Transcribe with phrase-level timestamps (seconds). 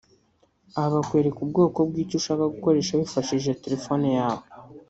[0.77, 4.45] aha bakwereka ubwoko bw’icyo ushaka gukoresha wifashishije telefone yawe